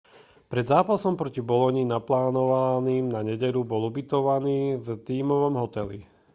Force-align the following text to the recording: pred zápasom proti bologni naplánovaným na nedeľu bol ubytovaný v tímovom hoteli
pred 0.51 0.65
zápasom 0.71 1.13
proti 1.21 1.41
bologni 1.49 1.83
naplánovaným 1.93 3.05
na 3.15 3.19
nedeľu 3.29 3.61
bol 3.71 3.81
ubytovaný 3.91 4.59
v 4.85 4.97
tímovom 5.07 5.55
hoteli 5.61 5.99